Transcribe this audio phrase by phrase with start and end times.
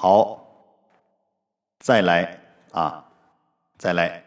[0.00, 0.46] 好，
[1.80, 2.40] 再来
[2.70, 3.04] 啊，
[3.76, 4.22] 再来，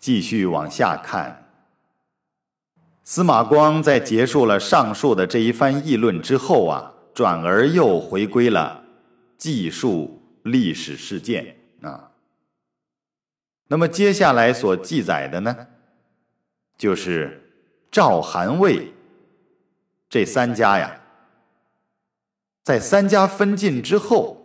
[0.00, 1.44] 继续往下看。
[3.04, 8.82] 司马光在结束了上述的这一番议论之后啊，转而又回归了
[9.36, 12.10] 记述历史事件啊。
[13.68, 15.68] 那么接下来所记载的呢，
[16.76, 17.48] 就是
[17.92, 18.92] 赵、韩、魏
[20.10, 21.00] 这三家呀，
[22.68, 24.36] 在三家分晋之后，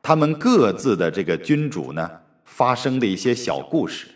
[0.00, 2.10] 他们各自的这个君主呢，
[2.46, 4.08] 发生的一些小故事。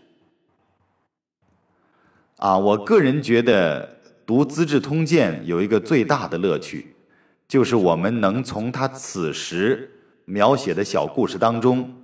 [2.39, 6.97] 啊，我个人觉得读《资治通鉴》有一个最大的乐趣，
[7.47, 11.95] 就是我们能从他此时描写的小故事当中，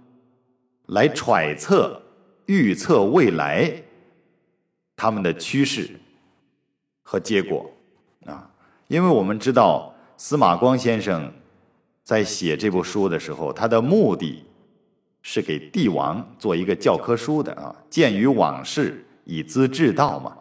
[0.89, 2.03] 来揣测、
[2.45, 3.83] 预测未来
[4.95, 5.89] 他们的趋势
[7.01, 7.71] 和结果
[8.27, 8.51] 啊。
[8.89, 11.33] 因为我们知道司马光先生
[12.05, 14.45] 在写这部书的时候，他的目的
[15.23, 19.03] 是给帝王做一个教科书的啊，鉴于往事。
[19.25, 20.37] 以资治道嘛，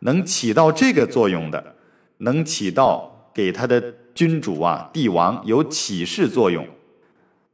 [0.00, 1.74] 能起到这个作用的，
[2.18, 6.64] 能起到给他的君主啊、帝王有启示作用，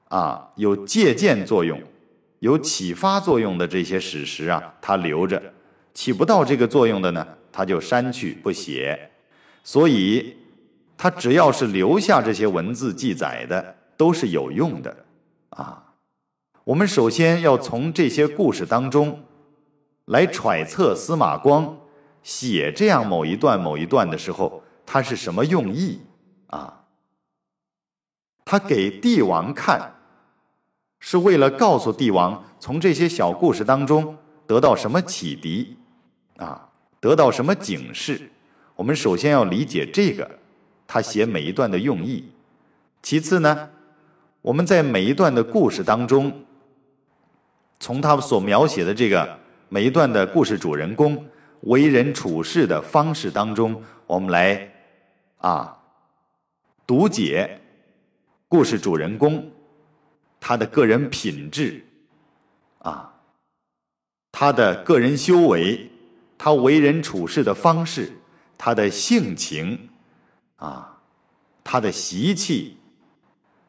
[0.09, 1.81] 啊，有借鉴作用、
[2.41, 5.39] 有启发作用的这些史实啊，他留着；
[5.95, 9.13] 起不到这个作用的呢，他就删去不写。
[9.65, 10.35] 所以，
[10.99, 14.95] 他只要是留下这些文字记载的，都是有用的
[15.49, 15.95] 啊。
[16.65, 19.23] 我们首先要从这些故事当中。
[20.09, 21.81] 来揣测司马光
[22.23, 26.01] 写这样某一段某一段的时候，他是什么用意
[26.47, 26.87] 啊？
[28.43, 29.97] 他给帝王看，
[30.99, 35.77] 是为了告诉帝王从这些小故事当中得到什么启迪
[36.39, 36.71] 啊？
[37.01, 38.31] 得到什么警示？
[38.77, 40.39] 我们首先要理解这个，
[40.89, 42.33] 他写每一段的用意。
[43.01, 43.71] 其次呢，
[44.43, 46.45] 我们在每一段的故事当中，
[47.79, 49.39] 从他所描写的这个。
[49.71, 51.27] 每一段的故事主人公
[51.61, 54.73] 为人处事的方式当中，我们来
[55.37, 55.77] 啊
[56.87, 57.61] 读解
[58.49, 59.51] 故事主人公
[60.41, 61.85] 他的个人品质
[62.79, 63.13] 啊，
[64.33, 65.91] 他的个人修为，
[66.39, 68.11] 他为人处事的方式，
[68.57, 69.88] 他的性情
[70.59, 70.97] 啊，
[71.65, 72.77] 他的习气，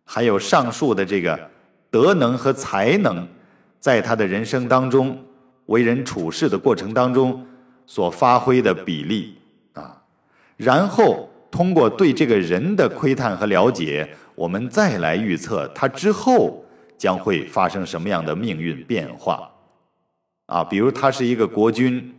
[0.06, 1.50] 还有上述的这个
[1.90, 3.28] 德能和才能，
[3.80, 5.18] 在他的人生当中。
[5.70, 7.46] 为人处事的过程当中
[7.86, 9.38] 所发挥的比例
[9.74, 10.02] 啊，
[10.58, 16.66] 然后通过对这个人的窥探和了解，我们再来预测他之后
[16.98, 19.48] 将会发生什么样的命运变化
[20.48, 20.64] 啊。
[20.64, 22.16] 比如他是一个国君，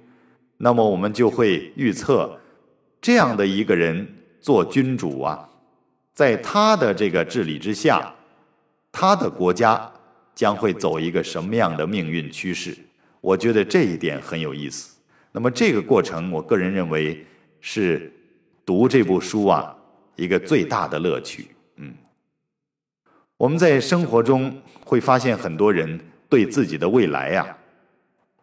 [0.58, 2.38] 那么我们就会预测
[3.00, 4.06] 这样的一个人
[4.40, 5.48] 做君主啊，
[6.14, 8.12] 在他的这个治理之下，
[8.90, 9.90] 他的国家
[10.34, 12.76] 将会走一个什么样的命运趋势。
[13.20, 14.96] 我觉得这一点很有意思。
[15.32, 17.24] 那么这个过程，我个人认为
[17.60, 18.10] 是
[18.64, 19.76] 读这部书啊
[20.16, 21.48] 一个最大的乐趣。
[21.76, 21.94] 嗯，
[23.36, 27.56] 我们在生活中会发现很多人对自己的未来呀，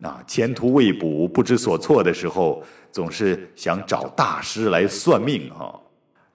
[0.02, 5.78] 啊前途未卜、不知所措的时候，总是想找大师来算命哈。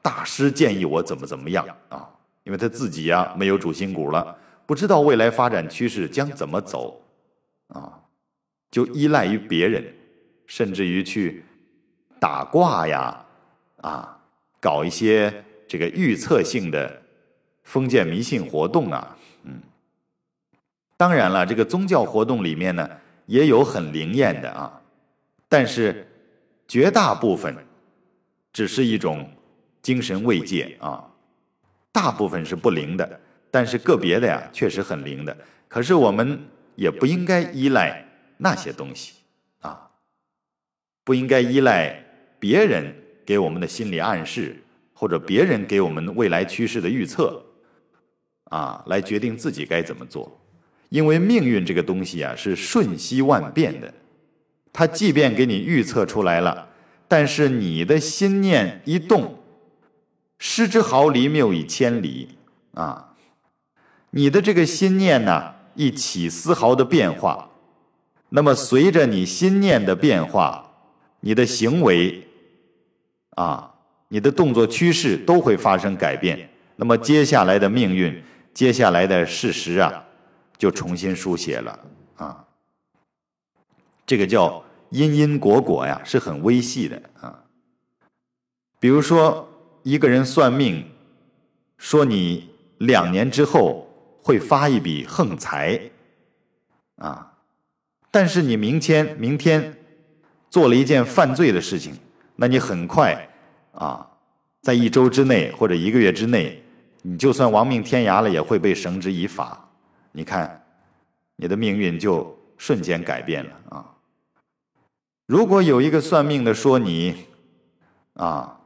[0.02, 2.08] 大师建议我怎么怎么样啊？
[2.44, 4.36] 因为他自己呀没有主心骨了，
[4.66, 7.00] 不知道未来发展趋势将怎么走
[7.68, 8.00] 啊。
[8.70, 9.84] 就依赖于别人，
[10.46, 11.44] 甚至于去
[12.18, 13.24] 打卦呀，
[13.82, 14.18] 啊，
[14.60, 17.02] 搞一些这个预测性的
[17.62, 19.60] 封建迷信活动啊，嗯，
[20.96, 22.88] 当然了，这个宗教活动里面呢
[23.26, 24.80] 也有很灵验的啊，
[25.48, 26.08] 但是
[26.66, 27.54] 绝大部分
[28.52, 29.30] 只是一种
[29.82, 31.04] 精神慰藉啊，
[31.90, 33.20] 大部分是不灵的，
[33.50, 35.36] 但是个别的呀确实很灵的，
[35.68, 36.38] 可是我们
[36.76, 38.08] 也不应该依赖。
[38.38, 39.12] 那些东西
[39.60, 39.88] 啊，
[41.04, 42.04] 不应该依赖
[42.40, 42.92] 别人
[43.24, 44.56] 给我们的心理暗示，
[44.92, 47.40] 或者别人给我们未来趋势的预测
[48.46, 50.40] 啊，来决定自己该怎么做。
[50.88, 53.94] 因为命运这个东西啊，是瞬息万变的。
[54.72, 56.68] 它即便给你预测出来了，
[57.06, 59.38] 但是你的心念一动，
[60.44, 62.30] 失之毫厘，谬以千里
[62.74, 63.14] 啊！
[64.10, 67.48] 你的这个心念呢，一起丝毫的变化。
[68.30, 70.72] 那么，随着你心念的变化，
[71.20, 72.26] 你的行为，
[73.36, 73.72] 啊，
[74.08, 76.50] 你的动作趋势都会发生改变。
[76.74, 78.20] 那么，接下来的命运，
[78.52, 80.04] 接下来的事实啊，
[80.58, 81.78] 就重新书写了
[82.16, 82.44] 啊。
[84.04, 87.44] 这个叫因因果果呀，是很微细的啊。
[88.80, 89.48] 比如说，
[89.82, 90.88] 一个人算命，
[91.76, 93.88] 说你两年之后
[94.20, 95.80] 会发一笔横财，
[96.96, 97.32] 啊，
[98.10, 99.76] 但是你明天明天
[100.48, 101.98] 做了一件犯罪的事情，
[102.36, 103.28] 那你很快
[103.72, 104.08] 啊，
[104.60, 106.62] 在一周之内或者一个月之内，
[107.02, 109.68] 你就算亡命天涯了，也会被绳之以法。
[110.12, 110.64] 你看，
[111.34, 113.90] 你的命运就瞬间改变了啊！
[115.26, 117.26] 如果有一个算命的说你
[118.14, 118.60] 啊。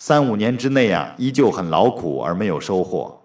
[0.00, 3.22] 三五年之内啊，依旧很劳苦而没有收获。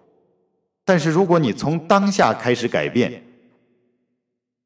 [0.84, 3.24] 但是如果你从当下开始改变，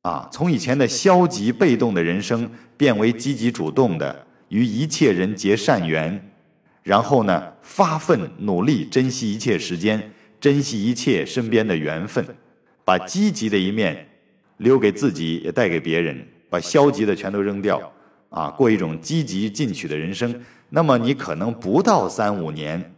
[0.02, 6.32] 啊，从以前的消极被动的人生变为积极主动的，与一切人结善缘，
[6.82, 12.26] 然后呢，发奋努力，珍惜一切时间，珍惜一切身边的缘分，
[12.84, 14.08] 把积极的一面
[14.56, 17.80] 留给自己，也带给别人，把消极的全都扔掉，
[18.30, 20.34] 啊，过一种积极进取的人生。
[20.70, 22.94] 那么你可能不到三五年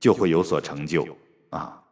[0.00, 1.06] 就会有所成就
[1.50, 1.82] 啊！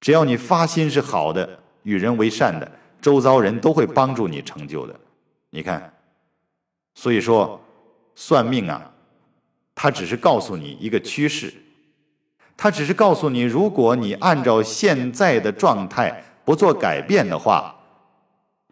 [0.00, 4.94] 只要你发心是好的，与人为善的，周遭人都会帮助你成就的。
[5.50, 5.92] 你看，
[6.94, 7.60] 所以说
[8.14, 8.92] 算命啊，
[9.74, 11.52] 它只是告诉你一个趋势，
[12.56, 17.74] 它只是告诉你，如果你按照现在的状态不做改变的话，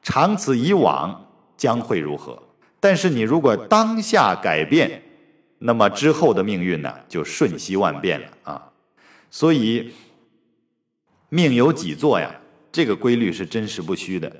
[0.02, 1.26] 长此以往
[1.56, 2.42] 将会如何？
[2.80, 5.02] 但是你如果当下改变，
[5.58, 8.70] 那么之后的命运呢，就瞬息万变了啊！
[9.30, 9.92] 所以
[11.28, 12.32] 命由己作呀，
[12.70, 14.32] 这个规律是真实不虚的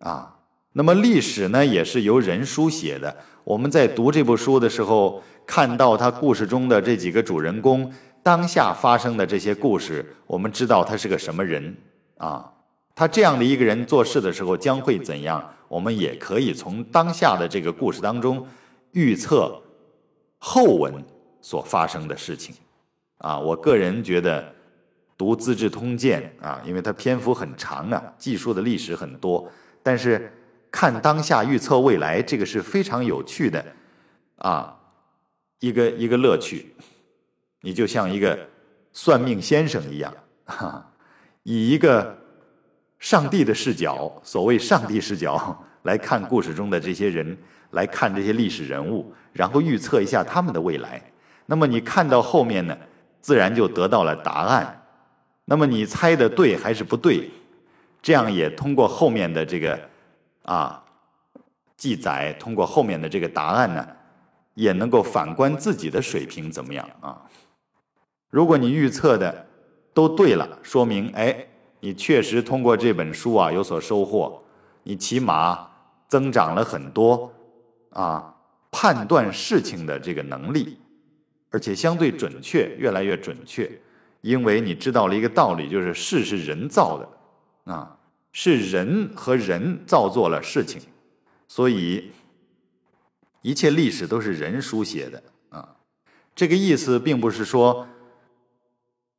[0.00, 0.34] 啊。
[0.72, 3.16] 那么历史呢，也是由人书写的。
[3.44, 7.92] 我们在读这部书的时候，看到他故事中的这几个主人公
[8.22, 11.76] 当下发生的这些故事，我们知道他是个什么人
[12.18, 12.52] 啊？
[12.94, 15.54] 他这样的一个人做事的时候将会怎样？
[15.68, 18.46] 我们也可以从当下的这个故事当中
[18.92, 19.62] 预测
[20.38, 20.92] 后文
[21.40, 22.54] 所发生的事情，
[23.18, 24.52] 啊，我个人觉得
[25.16, 29.50] 读《资治通鉴》啊，因为它篇幅很长啊，记述的历史很多，
[29.82, 30.32] 但是
[30.70, 33.64] 看当下预测未来，这个是非常有趣的
[34.36, 34.78] 啊，
[35.60, 36.74] 一个一个乐趣。
[37.60, 38.38] 你就像一个
[38.92, 40.14] 算命先生一样，
[40.46, 40.92] 哈，
[41.42, 42.17] 以一个。
[42.98, 47.36] 上帝的视角，所谓上帝视角 来看故事中的这些人，
[47.70, 51.00] 来看这些历史人物，然后预测一下他们的未来。
[51.46, 52.76] 那么你看到后面呢，
[53.20, 54.82] 自然就得到了答案。
[55.44, 57.30] 那么你猜的对还是不对？
[58.02, 59.78] 这样也通过后面的这个
[60.42, 60.82] 啊
[61.76, 63.86] 记载，通过后面的这个答案呢，
[64.54, 67.22] 也能够反观自己的水平怎么样啊？
[68.28, 69.46] 如果你预测的
[69.94, 71.46] 都对了，说明哎。
[71.80, 74.42] 你确实通过这本书啊有所收获，
[74.82, 75.68] 你起码
[76.08, 77.32] 增长了很多
[77.90, 78.34] 啊
[78.70, 80.78] 判断事情的这个能力，
[81.50, 83.70] 而且相对准确，越来越准确，
[84.22, 87.96] 因为你知道了一个道理，就是事是人造的啊，
[88.32, 90.82] 是人和人造作了事情，
[91.46, 92.10] 所以
[93.42, 95.76] 一切历史都是人书写的啊，
[96.34, 97.86] 这个意思并不是说。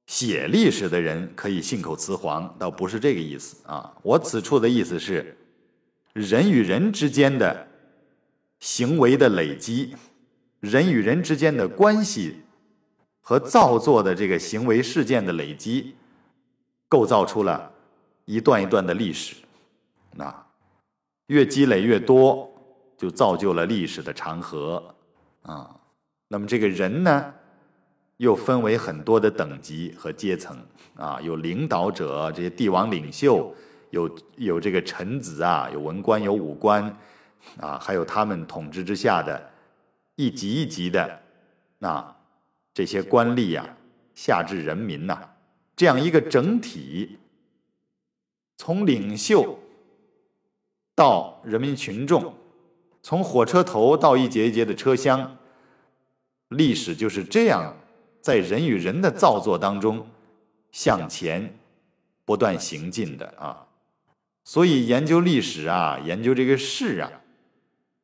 [0.10, 3.94] 写历史的人可以信口雌黄，倒不是这个意思啊！
[4.02, 5.38] 我此处的意思是，
[6.14, 7.68] 人与人之间的
[8.60, 9.96] 行为的累积，
[10.62, 12.42] 人与人之间的关系
[13.22, 15.96] 和造作的这个行为事件的累积，
[16.88, 17.72] 构造出了
[18.26, 19.36] 一段一段的历史。
[20.16, 20.48] 那
[21.28, 22.52] 越积累越多，
[22.98, 24.96] 就造就了历史的长河
[25.44, 25.70] 啊！
[26.28, 27.36] 那么这个人呢？
[28.20, 30.58] 又分为很多的等级和阶层
[30.96, 33.56] 啊，有领导者，这些帝王领袖，
[33.92, 36.84] 有有这个臣子啊，有文官，有武官，
[37.62, 39.50] 啊，还有他们统治之下的
[40.18, 41.22] 一级一级的
[41.78, 42.14] 那
[42.74, 43.66] 这些官吏呀，
[44.14, 45.18] 下至人民呐，
[45.78, 47.20] 这样一个整体，
[48.58, 49.58] 从领袖
[50.94, 52.34] 到人民群众，
[53.02, 55.38] 从火车头到一节一节的车厢，
[56.50, 57.74] 历史就是这样。
[58.22, 60.06] 在人与人的造作当中，
[60.72, 61.58] 向前
[62.26, 63.66] 不断行进的啊，
[64.44, 67.10] 所以研究历史啊，研究这个事啊，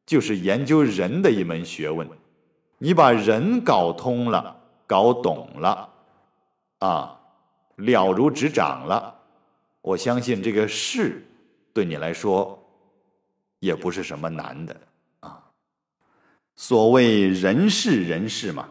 [0.05, 2.07] 就是研究人的一门学问。
[2.77, 5.89] 你把人搞通了，搞懂了，
[6.79, 7.19] 啊，
[7.75, 9.15] 了如指掌了，
[9.81, 11.25] 我相信这个事
[11.73, 12.57] 对你来说
[13.59, 14.75] 也不是什么难的
[15.19, 15.43] 啊。
[16.55, 18.69] 所谓人事人事嘛。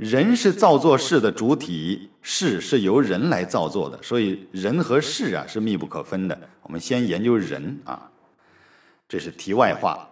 [0.00, 6.48] 人是造作事的主体，事是由人来造作的，所以人和事啊是密不可分的。
[6.62, 8.10] 我们先研究人啊，
[9.06, 10.08] 这是题外话。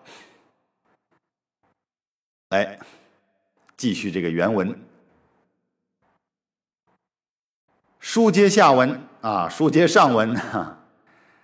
[2.51, 2.79] 来，
[3.79, 4.79] 继续这个原文。
[7.99, 10.75] 书接下文啊，书接上文哈。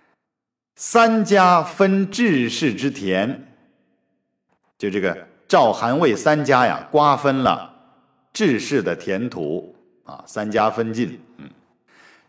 [0.77, 3.47] 三家分治世之田，
[4.77, 7.74] 就这个赵、韩、魏三家呀，瓜分了
[8.35, 9.73] 治世的田土
[10.03, 11.17] 啊，三家分晋。
[11.37, 11.49] 嗯，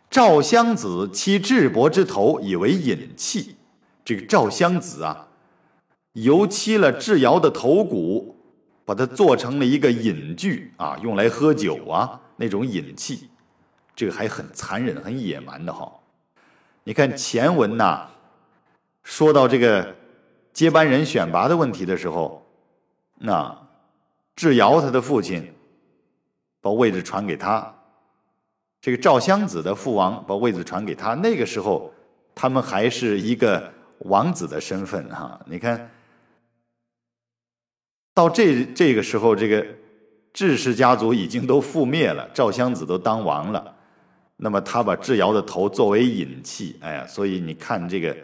[0.08, 3.56] 赵襄子欺智伯之头以为饮器，
[4.04, 5.26] 这个赵襄子啊，
[6.12, 8.36] 油漆了智瑶的头骨，
[8.84, 13.28] 把它做成了一个饮具啊，用来喝酒啊那种饮器，
[13.96, 15.92] 这个还很残忍、很野蛮的哈。
[16.84, 18.10] 你看前文呐。
[19.08, 19.94] 说到这个
[20.52, 22.44] 接班人选拔的问题的时候，
[23.18, 23.56] 那
[24.34, 25.52] 智瑶他的父亲
[26.66, 27.72] 把位置传给他，
[28.80, 31.14] 这个赵襄子的父王把位子传给他。
[31.14, 31.94] 那个时候，
[32.34, 35.40] 他们还是一个王子的身份哈。
[35.46, 35.88] 你看
[38.12, 39.64] 到这这个时候，这个
[40.32, 43.76] 智氏家族已经都覆灭了，赵襄子都当王了。
[44.38, 48.16] 那么他把智瑶的头作为引器，哎呀，所以你看这个。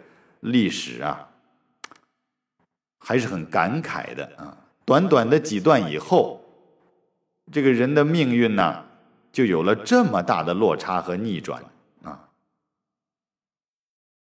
[0.45, 1.25] 历史啊，
[2.99, 4.57] 还是很感慨的啊！
[4.83, 6.42] 短短的几段以后，
[7.51, 8.85] 这个人的命运呢，
[9.31, 11.63] 就有了这么大的落差和逆转
[12.03, 12.29] 啊！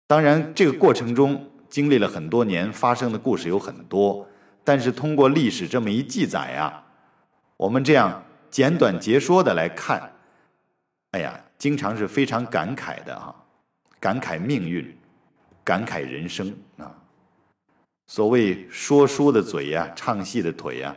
[0.08, 4.28] 当然，这个过程中经历了很多年，发生的故事有很多，
[4.64, 6.84] 但是通过历史这么一记载啊，
[7.58, 10.14] 我们这样简短截说的来看，
[11.12, 13.36] 哎呀，经常是非常感慨的啊，
[14.00, 14.96] 感慨命运。
[15.62, 16.92] 感慨人生啊！
[18.08, 20.96] 所谓说书的嘴呀，唱戏的腿呀，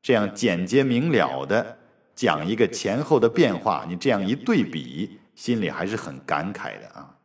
[0.00, 1.78] 这样简洁明了的
[2.14, 7.16] 讲一个前后的变化，你这样一对比，心里还是很感慨的啊。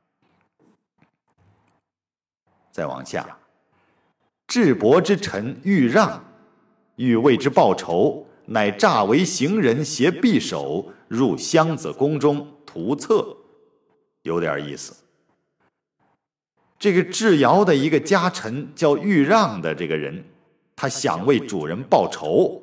[2.72, 3.38] 再往下，
[4.48, 6.25] 智伯之臣欲让，
[6.96, 13.38] 欲为之报仇，乃诈为行人，携匕首入襄子宫中图策，
[14.24, 14.96] 有点意思。
[16.80, 20.25] 这个智瑶的一个家臣叫豫让的这个人，
[20.75, 22.62] 他想为主人报仇，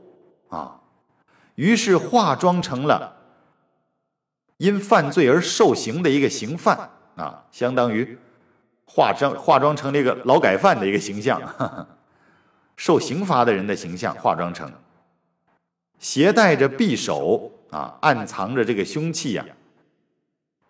[1.61, 3.15] 于是化妆成了
[4.57, 8.19] 因犯罪而受刑的一个刑犯啊，相当于
[8.87, 11.39] 化妆化妆成了一个劳改犯的一个形象，
[12.77, 14.73] 受刑罚的人的形象化妆成，
[15.99, 19.45] 携带着匕首啊，暗藏着这个凶器呀，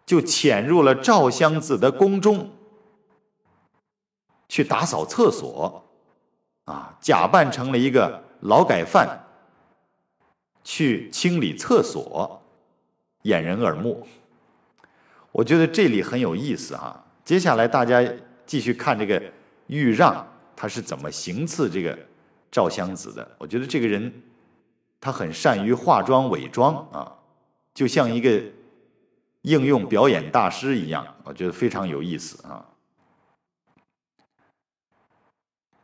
[0.05, 2.51] 就潜入了赵襄子的宫中。
[4.49, 5.85] 去打扫厕所，
[6.65, 9.25] 啊，假扮成了一个劳改犯，
[10.63, 12.43] 去清理厕所，
[13.23, 14.07] 掩人耳目。
[15.33, 17.05] 我觉得这里很有意思啊。
[17.25, 18.03] 接下来大家
[18.45, 19.23] 继续看这个
[19.69, 20.27] 豫让
[20.57, 21.97] 他是怎么行刺这个
[22.51, 23.37] 赵襄子的。
[23.39, 24.23] 我觉得这个人
[25.01, 27.13] 他很善于化妆伪装啊，
[27.73, 28.43] 就像一个
[29.43, 32.67] 应用表演大师一样，我觉得非常有意思啊。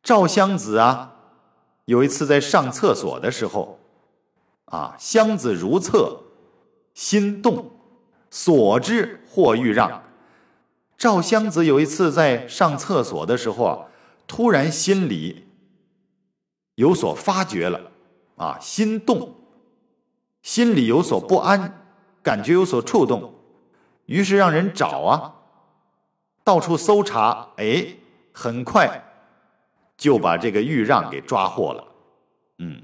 [0.02, 1.16] 赵襄子啊，
[1.85, 3.78] 有一次在上厕所的时候，
[4.66, 6.20] 啊，襄子如厕，
[6.94, 7.70] 心动，
[8.30, 10.04] 所之或欲让。
[10.96, 13.87] 赵襄子有一次在上厕所的时候啊，
[14.26, 15.46] 突然心里
[16.76, 17.90] 有所发觉了，
[18.37, 19.35] 啊，心动，
[20.42, 21.87] 心里有所不安，
[22.23, 23.35] 感觉有所触动，
[24.06, 25.35] 于是让人找啊，
[26.44, 27.96] 到处搜查，哎，
[28.32, 29.02] 很快。
[29.99, 31.82] 就把这个豫让给抓获了，
[32.58, 32.82] 嗯，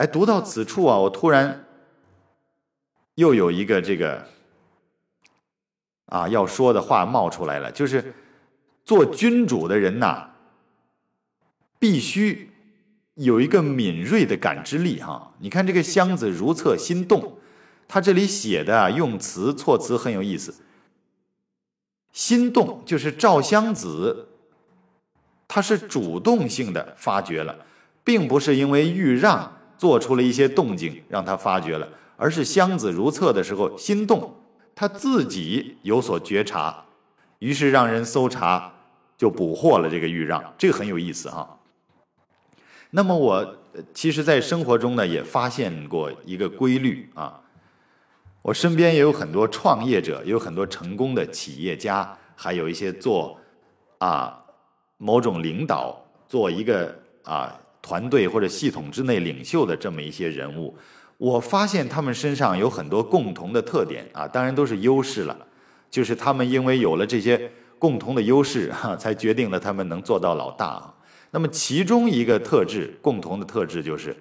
[0.00, 1.66] 哎，读到此处啊，我突然
[3.16, 4.26] 又有一个这个
[6.06, 8.14] 啊要说的话冒出来了，就是
[8.82, 10.30] 做君主的人呐，
[11.78, 12.50] 必须
[13.16, 15.34] 有一个敏锐的感知力哈。
[15.38, 17.36] 你看这个箱子如厕心动，
[17.86, 20.54] 他这里写的用词措辞很有意思。
[22.10, 24.28] 心动就是赵襄子，
[25.46, 27.66] 他是主动性的发觉了，
[28.02, 34.34] 并不是因为豫让做出了一些动静让他发觉了，而是箱子如厕的时候心动，
[34.74, 36.84] 他自己有所觉察，
[37.38, 38.70] 于是让人搜查，
[39.16, 41.58] 就捕获了这个豫让，这个很有意思哈。
[42.90, 43.56] 那么我
[43.94, 47.40] 其实，在生活中呢，也发现过一个规律啊。
[48.42, 53.40] 我身边也有很多创业者，也有很多成功的企业家，还有一些做
[53.96, 54.44] 啊
[54.98, 56.94] 某种领导，做一个
[57.24, 60.76] 啊团队或者系统之内领袖的这么一些人物。
[61.16, 65.36] 我发现他们身上有很多共同的特点啊，当然都是优势了。
[65.90, 70.94] 就是他们因为有了这些共同的优势，哈， 才决定了他们能做到老大。
[71.32, 74.16] 那么其中一个特质，共同的特质就是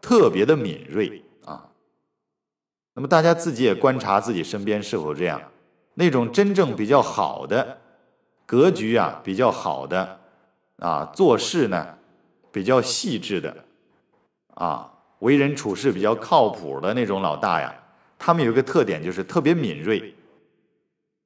[0.00, 1.68] 特别的敏锐啊。
[2.94, 5.42] 那么大家自己也观察自己身边是否这样，
[5.94, 7.78] 那种真正比较好的
[8.46, 10.20] 格局啊，比较好的
[10.78, 11.97] 啊，做事呢
[12.50, 13.64] 比较细致的
[14.54, 14.90] 啊，
[15.20, 17.74] 为人处事比较靠谱的那种老大呀，
[18.18, 20.14] 他们有一个特点就是特别敏锐。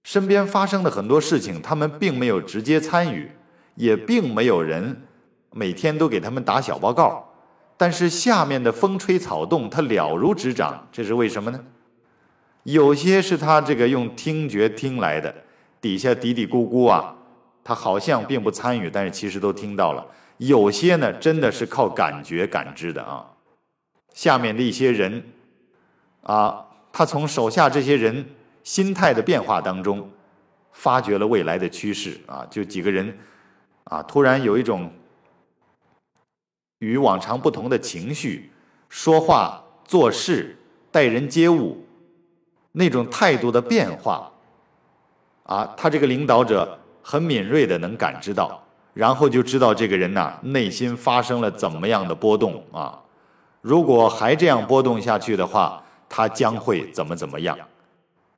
[0.05, 3.31] 身边发生的很多事情，他们并没有直接参与，
[3.76, 5.02] 也并没有人
[5.52, 7.29] 每天都给他们打小报告。
[7.76, 11.64] 但是下面的风吹草动，他了如指掌，这是为什么呢？
[12.64, 15.35] 有些是他这个用听觉听来的，
[15.81, 17.14] 底下嘀嘀咕咕啊，
[17.64, 20.07] 他好像并不参与，但是其实都听到了。
[20.46, 23.26] 有些呢，真的是靠感觉感知的啊。
[24.14, 25.22] 下面的一些人
[26.22, 28.25] 啊，他从手下这些人
[28.62, 30.11] 心态的变化当中，
[30.72, 32.46] 发掘了未来的趋势啊。
[32.50, 33.18] 就几个人
[33.84, 34.90] 啊，突然有一种。
[36.78, 38.50] 与往常不同的情绪，
[38.88, 40.58] 说话、做事、
[40.90, 41.87] 待人接物，
[42.72, 44.32] 那种态度的变化，
[45.44, 48.62] 啊，他这个领导者很敏锐的能感知到，
[48.94, 52.99] 然后就知道这个人呐内心发生了怎么样的波动啊。
[53.61, 57.56] 如果还这样波动下去的话，他将会怎么怎么样？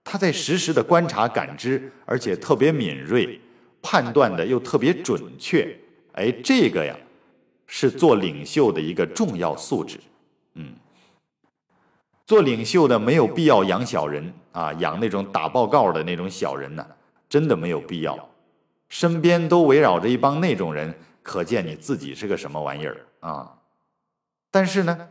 [0.04, 3.40] 他在实时的观察、感知，而且特别敏锐，
[3.80, 5.76] 判断的又特别准确。
[6.12, 6.94] 哎，这个呀。
[7.66, 9.98] 是做领袖的一个重要素质，
[10.54, 10.74] 嗯，
[12.26, 16.86] 做领袖的没有必要养小人啊，养那种打报告的那种小人呢，
[17.26, 18.16] 真的没有必要。
[18.94, 23.58] 身边都围绕着一帮那种人，可见你自己是个什么玩意儿啊！
[24.52, 25.08] 但是呢，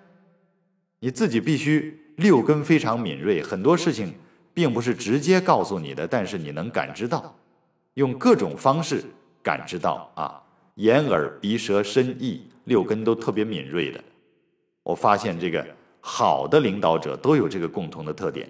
[1.00, 4.16] 你自己必须六根非常敏锐，很多事情
[4.54, 7.36] 并不是直接告诉你的，但是你能感知到，
[7.96, 9.04] 用各种方式
[9.44, 10.42] 感知到啊。
[10.75, 14.02] 眼耳鼻舌身意六根都特别敏锐的，
[14.84, 15.68] 我发现这个
[16.00, 18.48] 好的领导者都有这个共同的特点。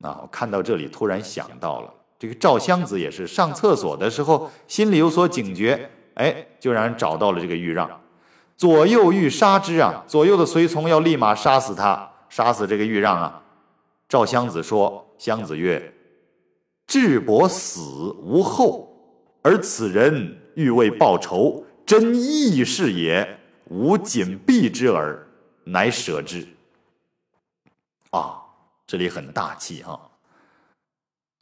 [0.00, 8.00] 啊，我看到这里突然想到了，这个赵襄子也是上厕所的时候心里有所警觉，哎，就让人找到了这个豫让，
[8.56, 13.42] 左右欲杀之啊，左右的随从要立马杀死他，杀死这个豫让啊。
[14.08, 15.92] 赵襄子说：“襄子曰，
[16.86, 17.80] 智伯死
[18.22, 18.88] 无后，
[19.42, 23.40] 而此人。”欲为报仇，真义士也。
[23.64, 25.26] 吾谨避之耳，
[25.64, 26.46] 乃舍之。
[28.10, 28.42] 啊，
[28.86, 30.11] 这里很大气哈。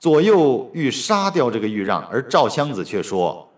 [0.00, 3.52] 左右欲杀掉这个豫让，而赵襄子却说：“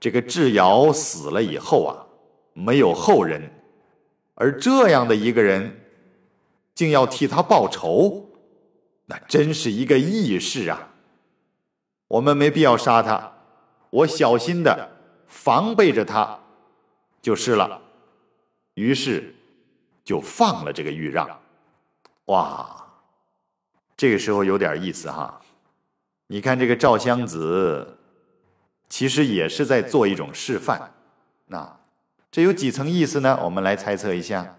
[0.00, 2.06] 这个智瑶死了以后啊，
[2.54, 3.52] 没有后人，
[4.34, 5.82] 而这样的一个人，
[6.74, 8.30] 竟要替他报仇，
[9.04, 10.94] 那真是一个义士啊！
[12.08, 13.34] 我们没必要杀他。”
[13.90, 14.90] 我小心的
[15.26, 16.40] 防备着他，
[17.22, 17.80] 就是了。
[18.74, 19.34] 于是
[20.04, 21.28] 就放了这个豫让。
[22.26, 22.86] 哇，
[23.96, 25.40] 这个时候有点意思哈。
[26.28, 27.98] 你看这个赵襄子，
[28.88, 30.92] 其实也是在做一种示范。
[31.46, 31.78] 那
[32.30, 33.38] 这有几层意思呢？
[33.42, 34.56] 我们来猜测一下。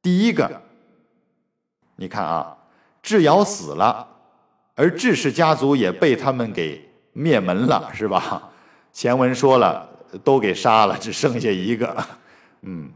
[0.00, 0.62] 第一个，
[1.96, 2.56] 你看啊，
[3.02, 4.08] 智瑶死了，
[4.74, 6.88] 而智氏家族也被他们给。
[7.14, 8.50] 灭门了是吧？
[8.90, 9.86] 前文说了，
[10.24, 11.94] 都给杀了，只剩下一个。
[12.62, 12.90] 嗯，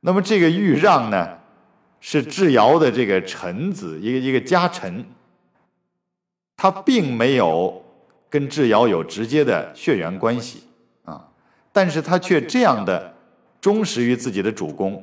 [0.00, 1.38] 那么这个豫让呢，
[2.00, 5.06] 是智瑶的这个臣子，一个一个家臣，
[6.60, 7.82] 他并没有
[8.28, 10.62] 跟智瑶有直接的血缘关系
[11.06, 11.26] 啊，
[11.72, 13.14] 但是他却这样的
[13.62, 15.02] 忠实于自己的主公，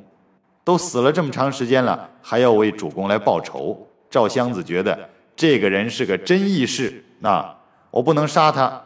[0.64, 3.88] 都死了这么长时间了，还要为主公来报仇。
[4.08, 7.58] 赵襄子觉得这个人是个真义士啊。
[7.90, 8.80] 我不能杀他，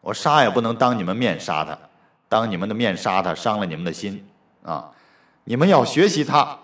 [0.00, 1.78] 我杀也不能当你们面杀他，
[2.28, 4.26] 当你们的面杀他，伤了你们的心
[4.64, 4.90] 啊！
[5.44, 6.58] 你们要学习他，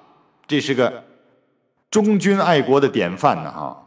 [0.49, 1.05] 这是个
[1.89, 3.85] 忠君爱国的典范呢，哈，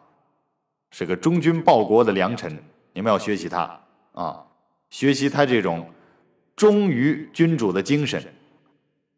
[0.91, 2.56] 是个忠君报国的良臣。
[2.93, 3.82] 你们要学习他
[4.13, 4.45] 啊，
[4.89, 5.89] 学习他这种
[6.56, 8.21] 忠于君主的精神，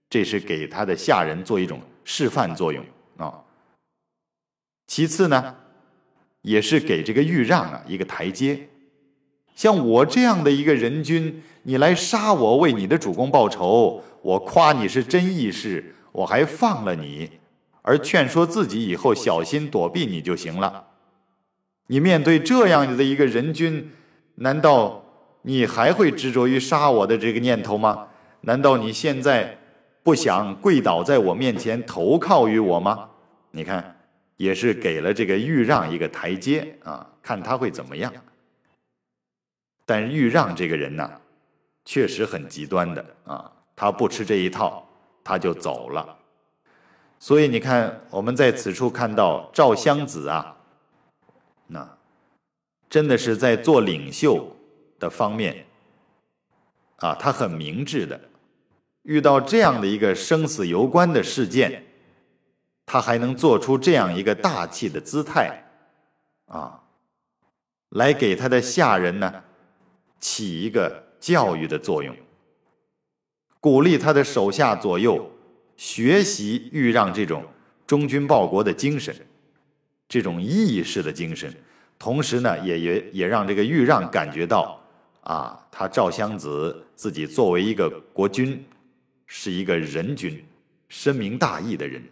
[0.10, 2.86] 这是给他的下人做一种示范作用
[3.18, 3.44] 啊。
[4.88, 5.58] 其次呢？
[6.44, 8.68] 也是给这个豫让啊一个台阶，
[9.56, 17.40] 像我这样的一个人君，你来杀我，为你的主公报仇，我夸你是真义士，我还放了你，
[17.82, 20.86] 而劝说自己以后小心躲避你就行了。
[21.88, 23.92] 你面对这样的一个人君，
[24.36, 25.04] 难道
[25.44, 28.08] 你还会执着于杀我的这个念头吗？
[28.42, 29.58] 难道你现在
[30.04, 33.10] 不想跪倒在我面前投靠于我吗？
[33.52, 33.98] 你看。
[34.38, 38.12] 也是给了这个豫让一个台阶啊，看他会怎么样。
[39.86, 41.10] 但豫让这个人呢，
[41.86, 44.86] 确实很极端的啊，他不吃这一套，
[45.24, 46.18] 他就走了。
[47.20, 50.58] 所以你看，我们在此处看到赵襄子啊，
[51.68, 51.98] 那
[52.90, 54.56] 真的是在做领袖
[55.00, 55.66] 的方面
[56.98, 58.20] 啊，他很明智的。
[59.04, 61.84] 遇到这样的一个生死攸关的事件，
[62.86, 65.64] 他还能做出这样一个大气的姿态
[66.46, 66.84] 啊，
[67.90, 69.44] 来给他的下人呢
[70.20, 72.16] 起一个教育的作用，
[73.60, 75.30] 鼓励他的手下左右
[75.76, 77.44] 学习豫让这种
[77.86, 79.14] 忠君报国的精神，
[80.14, 81.52] 这种义士的精神，
[81.98, 84.80] 同时呢，也也也让这个豫让感觉到
[85.22, 88.64] 啊，他赵襄子自己作为一个国君。
[89.26, 90.46] 是一个人君，
[90.90, 92.04] 深明大义的人，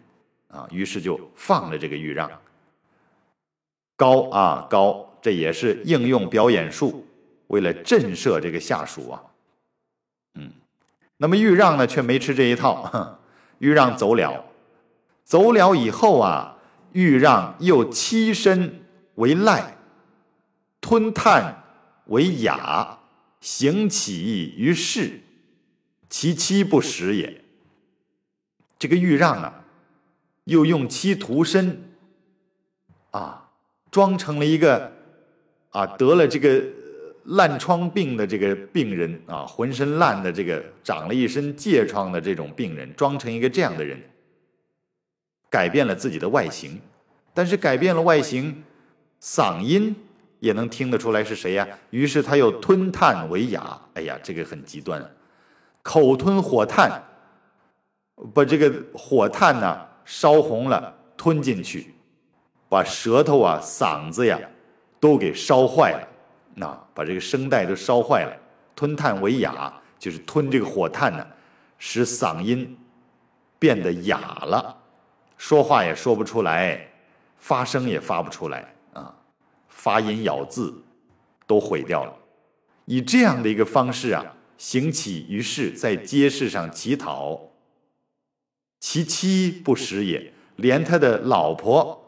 [0.48, 2.28] 啊，于是就放了这个豫让。
[3.96, 7.06] 高啊高，这也是应用表演术，
[7.46, 9.22] 为了震慑这个下属啊。
[10.34, 10.50] 嗯，
[11.18, 13.20] 那么豫让呢，却没吃这一套，
[13.58, 14.44] 豫让走了，
[15.22, 16.56] 走了以后啊，
[16.92, 18.82] 欲让又欺身
[19.16, 19.76] 为赖，
[20.80, 21.62] 吞炭
[22.06, 22.98] 为雅，
[23.40, 25.20] 行起于世。
[26.08, 27.42] 其妻不食也。
[28.78, 29.64] 这个欲让啊，
[30.44, 31.90] 又用妻涂身，
[33.12, 33.48] 啊，
[33.90, 34.92] 装成了一个
[35.70, 36.62] 啊得了这个
[37.24, 43.98] 烂疮病的这个病人啊，浑身烂的这个长了一身疥疮的这种病人，装成一个这样的人，
[45.52, 46.80] 改变了自己的外形，
[47.34, 48.64] 但是改变了外形，
[49.20, 49.94] 嗓音
[50.40, 51.68] 也能听得出来是谁呀？
[51.90, 53.78] 于是他又吞炭为哑。
[53.92, 55.06] 哎呀，这个很极端。
[55.82, 57.02] 口吞火炭，
[58.32, 61.92] 把这个火炭呢烧红了，吞进去，
[62.70, 64.40] 把舌头啊、嗓子呀
[64.98, 66.08] 都给烧坏了，
[66.54, 68.34] 那把这个声带都烧坏了。
[68.74, 71.26] 吞炭为哑，就是吞这个火炭呢，
[71.76, 72.74] 使嗓音
[73.58, 74.81] 变得哑了，
[75.42, 76.88] 说话也说不出来，
[77.36, 79.12] 发声也发不出来啊，
[79.66, 80.72] 发音咬字
[81.48, 82.16] 都毁掉了。
[82.84, 84.24] 以这样的一个方式啊。
[84.56, 87.40] 行乞于市，在街市上乞讨，
[88.78, 92.00] 其妻不识也，连他的老婆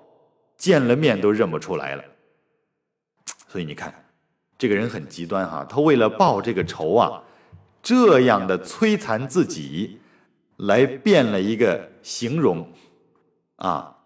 [0.57, 2.05] 见了面都认不出来了。
[3.49, 3.93] 所以你看，
[4.57, 7.21] 这个人很极端哈，他为了报这个仇啊，
[7.83, 9.99] 这样的摧残自己，
[10.59, 12.73] 来变了一个形容
[13.57, 13.97] 啊，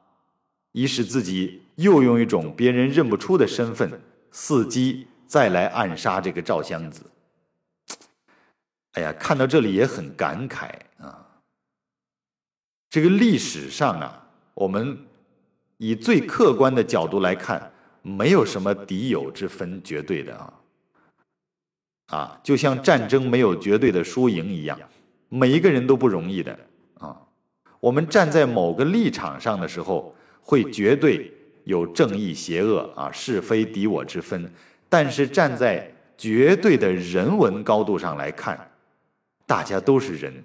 [0.72, 4.00] 以使自己又用一种别人认不出的身份，
[4.32, 7.02] 伺机再来暗杀这个赵襄子。
[8.92, 11.24] 哎呀，看到这里也很感慨啊！
[12.90, 15.06] 这个历史上啊，我们
[15.76, 17.70] 以最客观的角度来看，
[18.02, 20.54] 没有什么敌友之分绝对的啊，
[22.06, 24.76] 啊，就像战争没有绝对的输赢一样，
[25.28, 26.58] 每一个人都不容易的。
[27.80, 31.32] 我们站在某个立场上的时候，会绝对
[31.64, 34.50] 有正义邪恶啊，是非敌我之分，
[34.88, 38.58] 但是站在绝对的人文高度上来看。
[39.46, 40.44] 大家都是人，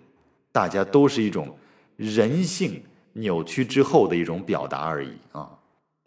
[0.52, 1.58] 大家都是一种
[1.98, 2.82] 人性
[3.14, 5.50] 扭曲之后的一种表达而已啊。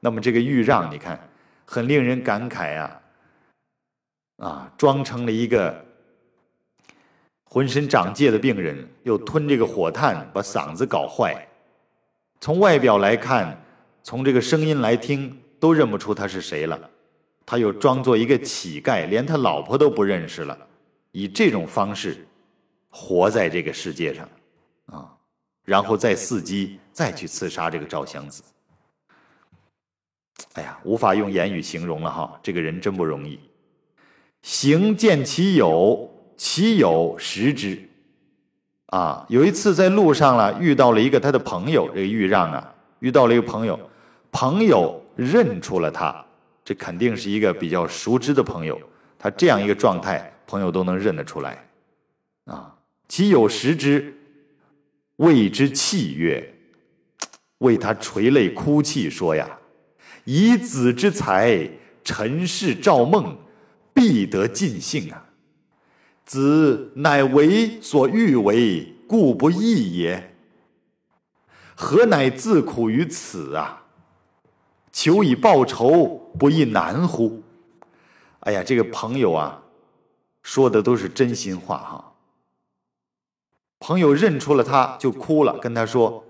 [0.01, 1.29] 那么这个豫让，你看，
[1.65, 3.01] 很令人感慨啊，
[4.39, 5.85] 啊，装成了一个
[7.49, 11.47] 浑身长疥的病人，又吞这个火炭，把嗓子搞坏。
[12.41, 13.59] 从外表来看，
[14.03, 16.79] 从这个声音来听，都认不出他是谁了。
[17.47, 20.59] 他又装作一个乞丐，连他老婆都不认识了，
[21.13, 22.27] 以这种方式。
[22.99, 24.27] 活在这个世界上，
[24.87, 25.13] 啊，
[25.65, 28.43] 然后再伺机再去刺杀这个赵襄子。
[30.55, 33.39] 哎呀，无法用言语形容了哈，这个人真不容易。
[34.41, 37.88] 行见其友，其有识之。
[38.87, 43.79] 啊，有一次在路上了，遇到了一个他的朋友，这个豫让啊，遇到了一个朋友，
[44.31, 46.25] 朋友认出了他，
[46.64, 48.81] 这肯定是一个比较熟知的朋友，
[49.18, 51.66] 他这样一个状态，朋友都能认得出来，
[52.44, 52.72] 啊。
[53.09, 54.16] 其有识之，
[55.16, 56.55] 谓之泣曰
[57.59, 59.49] ：“为他垂泪哭泣，说呀，
[60.25, 61.68] 以子之才，
[62.03, 63.37] 陈氏赵孟，
[63.92, 65.26] 必得尽兴啊！
[66.27, 70.35] 子乃为所欲为，故不义也。
[71.77, 73.85] 何乃自苦于此啊？
[74.91, 77.43] 求以报仇，不亦难乎？”
[78.41, 79.62] 哎呀，这个朋友啊，
[80.43, 82.12] 说的都是真心话哈。
[83.79, 86.25] 朋友认出了他，就哭了，跟他说：“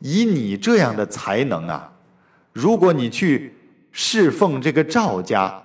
[0.00, 1.92] 以你这样的才能啊，
[2.52, 3.56] 如果你去
[3.90, 5.64] 侍奉这个赵家，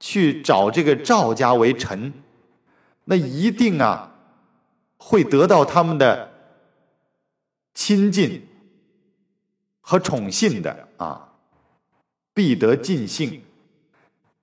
[0.00, 2.12] 去找这个赵家为臣，
[3.10, 4.12] 那一定啊
[4.98, 6.30] 会得到他们的
[7.72, 8.46] 亲近，
[9.80, 11.32] 和宠信的啊，
[12.34, 13.42] 必得尽兴。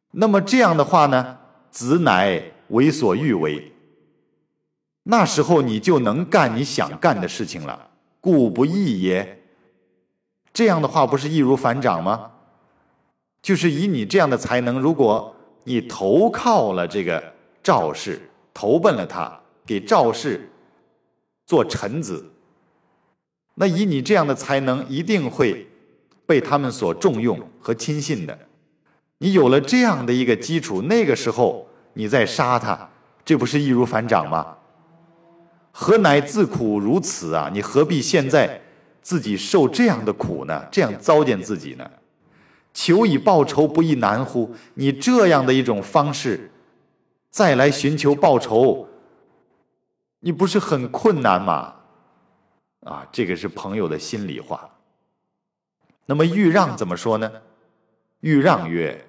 [0.10, 1.38] 那么这样的话呢，
[1.69, 3.71] 子乃为所欲为。
[5.04, 9.43] 那时候你就能干你想干的事情了，故不义也。
[10.51, 12.32] 这样的话不是易如反掌吗？
[13.43, 20.50] 就是以你这样的才能，如果你投靠了这个赵氏，投奔了他，给赵氏
[21.46, 22.32] 做臣子，
[23.56, 25.68] 那以你这样的才能，一定会
[26.26, 28.39] 被他们所重用和亲信的。
[29.18, 32.89] 你有了这样的一个基础，那个时候你再杀他，
[33.26, 34.56] 这不是易如反掌吗？
[35.72, 37.50] 何乃自苦如此啊？
[37.54, 38.62] 你何必现在
[39.02, 40.65] 自己受这样的苦呢？
[40.72, 41.91] 这样糟践自己呢？
[42.74, 44.56] 求以报仇，不亦难乎？
[44.76, 46.52] 你这样的一种方式，
[47.36, 48.88] 再来寻求报仇，
[50.21, 51.76] 你不是很困难吗？
[52.86, 54.74] 啊，这个是朋友的心里话。
[56.06, 57.30] 那么豫让怎么说呢？
[58.21, 59.06] 豫让曰：“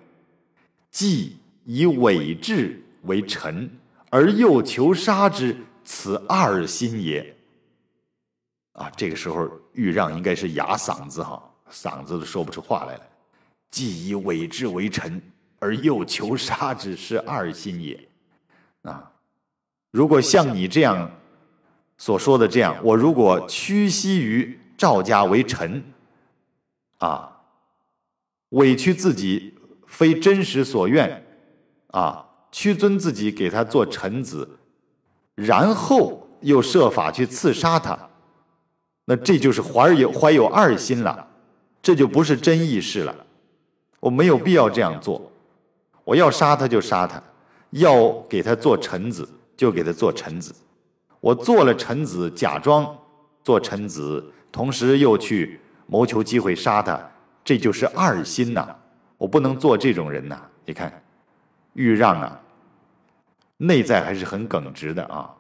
[0.91, 3.71] 既以伪质为臣，
[4.11, 7.33] 而又求杀之。”此二心也，
[8.73, 13.03] 啊，这个时候豫让应该是哑嗓子哈，嗓子都说不出话来了。
[13.71, 15.23] 既以伪质为臣，
[15.61, 17.97] 而又求杀之，是二心也。
[18.87, 19.13] 啊，
[19.91, 21.11] 如果像你这样
[21.99, 25.83] 所说的这样，我如果屈膝于赵家为臣，
[26.99, 27.41] 啊，
[28.51, 29.55] 委屈自己
[29.87, 31.25] 非真实所愿，
[31.89, 34.49] 啊，屈尊自己给他做臣子。
[35.35, 38.09] 然后又设法去刺杀他，
[39.05, 41.29] 那这就是怀有怀有二心了，
[41.83, 43.15] 这就不是真义士了。
[44.01, 45.31] 我没有必要这样做，
[46.05, 47.23] 我要杀他就杀他，
[47.79, 50.55] 要给他做臣子就给他做臣子。
[51.21, 52.97] 我做了臣子，假装
[53.43, 57.01] 做臣子，同时又去谋求机会杀他，
[57.45, 58.67] 这就是二心呐！
[59.19, 60.41] 我不能做这种人呐！
[60.65, 61.03] 你看，
[61.75, 62.41] 豫让啊。
[63.59, 65.35] 内在还是很耿直的啊，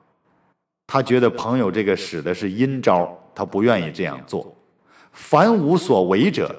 [0.87, 4.57] 他觉得朋友这个使的是阴招，他不愿意这样做。
[5.13, 6.55] 凡无所为者，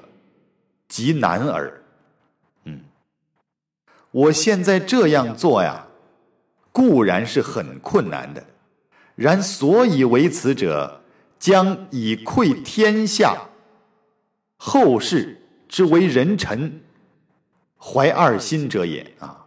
[0.86, 1.72] 极难耳。
[4.10, 5.86] 我现在这样做呀，
[6.72, 8.44] 固然是很困难的，
[9.14, 11.02] 然所以为此者，
[11.38, 13.48] 将以愧天下
[14.56, 16.80] 后世之为人臣，
[17.76, 19.46] 怀二心者也啊，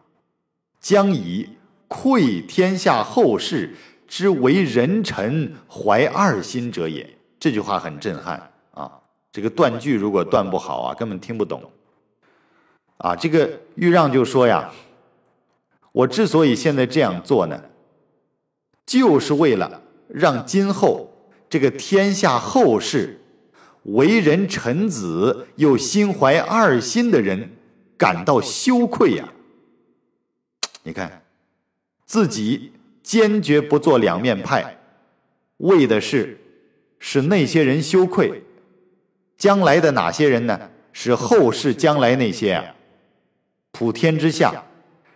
[0.80, 1.50] 将以。
[1.94, 3.76] 愧天下后世
[4.08, 7.18] 之为人臣，怀二心者也。
[7.38, 8.90] 这句话很震撼啊！
[9.30, 11.62] 这个断句如果断不好啊，根本听不懂。
[13.02, 14.72] 啊，这个豫让就说呀
[15.92, 17.60] ：“我之所以现在这样做呢，
[18.86, 21.12] 就是为了让今后
[21.50, 23.20] 这个天下后世
[23.84, 27.50] 为人臣子又心怀二心的人
[27.98, 29.34] 感到羞愧呀！
[30.84, 31.18] 你看。”
[32.12, 34.78] 自己坚决不做两面派，
[35.60, 36.38] 为的是
[37.00, 38.44] 使那些人羞愧。
[39.38, 40.70] 将来的哪些人呢？
[40.92, 42.66] 是后世将来那些啊，
[43.72, 44.64] 普天之下，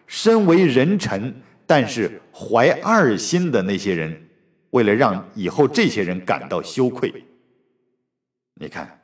[0.08, 4.30] 身为人臣，但是怀二心的那些人，
[4.72, 7.26] 为了让以后这些人感到羞愧，
[8.56, 9.02] 你看，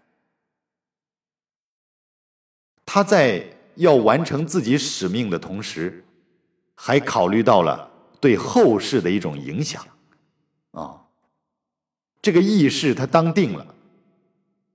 [2.86, 6.04] 他在要完成自己使命的同时。
[6.84, 9.86] 还考虑到了对后世的一种影响，
[10.72, 11.00] 啊，
[12.24, 13.76] 这个义士他当定了，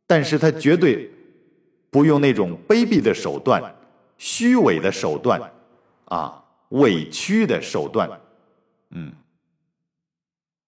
[0.07, 1.11] 但是他绝对
[1.91, 3.75] 不用那种卑鄙的手段、
[4.18, 5.40] 虚伪的手段，
[6.07, 8.09] 啊，委屈的手段，
[8.90, 9.12] 嗯，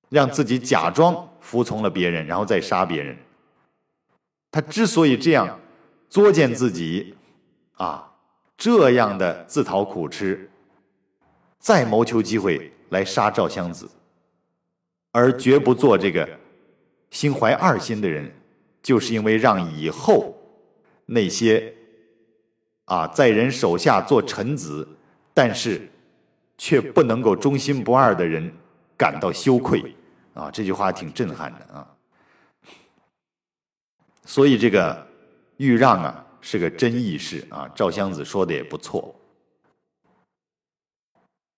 [0.08, 3.16] 让自己假装服从了别人，然后再杀别人。
[4.50, 5.60] 他之所以这样
[6.08, 7.14] 作践自己，
[7.74, 8.12] 啊，
[8.56, 10.50] 这样的自讨苦吃。
[11.58, 13.90] 再谋求机会来杀赵襄子，
[15.10, 16.26] 而绝不做这个
[17.10, 18.32] 心怀二心的人，
[18.80, 20.34] 就是因为让以后
[21.04, 21.74] 那些
[22.88, 24.86] 啊在人手下做臣子，
[25.32, 25.88] 但是
[26.56, 28.52] 却不能够忠心不二的人
[28.96, 29.94] 感到羞愧
[30.34, 30.50] 啊！
[30.50, 31.86] 这句话挺震撼的啊！
[34.24, 35.06] 所以这个
[35.58, 39.14] 豫让啊是个真义士啊，赵襄子说的也不错。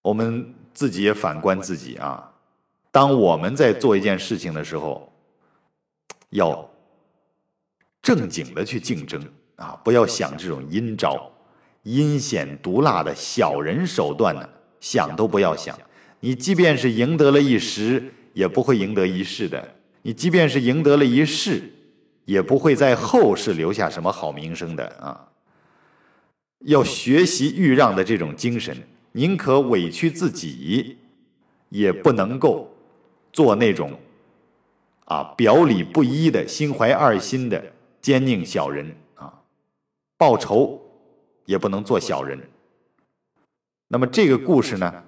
[0.03, 2.33] 我们自己也反观自己啊，
[2.91, 5.11] 当我们在做一件事情的时候，
[6.31, 6.69] 要
[8.03, 9.23] 正经的去竞争
[9.61, 11.31] 啊，不要想这种阴招、
[11.83, 14.49] 阴险毒辣的小人手段呢，
[14.81, 15.79] 想都不要想。
[16.21, 19.59] 你即便是赢得了一时，也不会赢得一世的；
[20.03, 21.63] 你即便是赢得了一世，
[22.25, 25.29] 也不会在后世留下什么好名声的啊。
[26.61, 28.77] 要学习豫让的这种精神，
[29.13, 30.99] 宁可委屈自己，
[31.69, 32.75] 也不能够
[33.33, 33.99] 做那种
[35.05, 37.63] 啊表里不一的、心怀二心的
[38.01, 39.10] 奸佞小人啊。
[40.21, 40.79] 报仇
[41.47, 42.39] 也不能做小人。
[43.89, 45.03] 那么这个故事呢，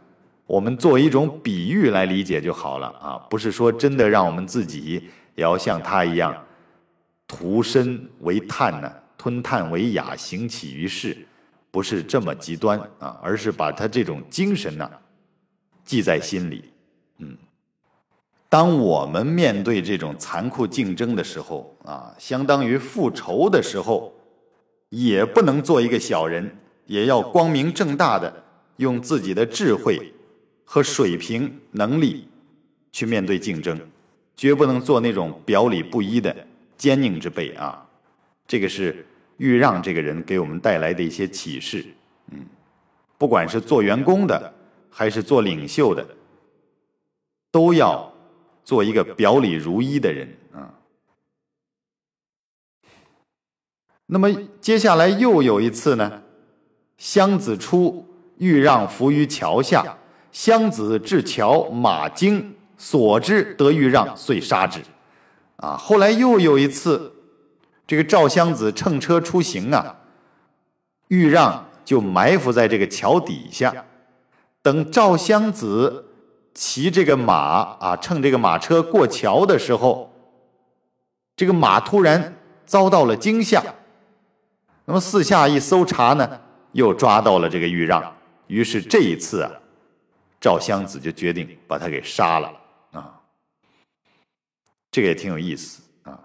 [0.46, 4.94] 我们作为一种比喻来理解就好了啊，不是说真的让我们自己
[5.34, 6.34] 也要像他一样，
[7.26, 11.14] 屠身为炭呢，吞炭为雅，行起于世。
[11.70, 14.90] 不是这么极端啊，而是把他这种精神呢
[15.84, 16.72] 记在心里。
[17.18, 17.36] 嗯，
[18.48, 24.12] 当我们面对这种残酷竞争的时候啊，相当于复仇的时候，
[24.92, 28.44] 也不能做一个小人，也要光明正大的
[28.76, 30.12] 用自己的智慧
[30.64, 32.28] 和水平能力
[32.92, 33.80] 去面对竞争，
[34.36, 37.88] 绝不能做那种表里不一的奸佞之辈啊。
[38.46, 39.04] 这个是。
[39.38, 41.84] 豫让这个人给我们带来的一些启示，
[42.30, 42.46] 嗯，
[43.18, 44.54] 不管是做员工的
[44.88, 46.06] 还是做领袖的，
[47.50, 48.12] 都要
[48.62, 50.72] 做一个表里如一的人啊。
[54.06, 56.22] 那么接下来又有一次呢，
[56.96, 58.06] 襄子出，
[58.38, 59.96] 豫让伏于桥下，
[60.30, 64.80] 襄子至桥，马惊，所知得豫让，遂杀之。
[65.56, 67.12] 啊，后来又有一次。
[67.84, 69.96] 这个赵襄子乘车出行啊，
[71.08, 73.84] 豫让就埋伏在这个桥底下，
[74.62, 76.06] 等赵襄子
[76.54, 77.34] 骑这个马
[77.80, 80.10] 啊，乘这个马车过桥的时候，
[81.36, 82.34] 这个马突然
[82.64, 83.62] 遭到了惊吓，
[84.84, 86.40] 那么四下一搜查呢，
[86.72, 88.02] 又抓到了这个豫让，
[88.46, 89.50] 于是这一次啊，
[90.40, 92.52] 赵襄子就决定把他给杀了
[92.90, 93.20] 啊，
[94.90, 96.18] 这个也挺有意思啊。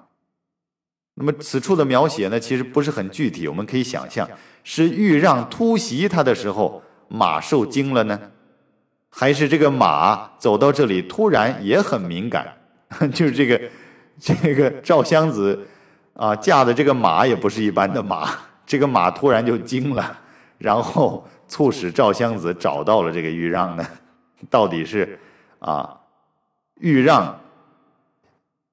[1.13, 3.47] 那么此处的描写呢，其实不是很具体。
[3.47, 4.27] 我们可以想象，
[4.63, 8.19] 是豫让突袭他的时候，马受惊了呢，
[9.09, 12.57] 还是这个马走到这里突然也很敏感？
[13.13, 13.61] 就是这个
[14.19, 15.67] 这个赵襄子
[16.13, 18.29] 啊驾的这个马也不是一般的马，
[18.67, 20.15] 这个马突然就惊了，
[20.59, 23.87] 然后促使赵襄子找到了这个豫让呢？
[24.51, 25.17] 到底是
[25.57, 25.99] 啊
[26.75, 27.39] 豫让